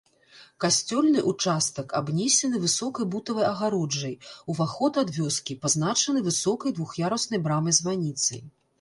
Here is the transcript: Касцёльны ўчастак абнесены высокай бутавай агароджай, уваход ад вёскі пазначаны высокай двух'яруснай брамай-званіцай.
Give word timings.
Касцёльны 0.63 1.19
ўчастак 1.31 1.93
абнесены 1.99 2.61
высокай 2.63 3.05
бутавай 3.17 3.45
агароджай, 3.51 4.15
уваход 4.55 4.93
ад 5.05 5.09
вёскі 5.21 5.61
пазначаны 5.67 6.19
высокай 6.33 6.71
двух'яруснай 6.81 7.39
брамай-званіцай. 7.49 8.41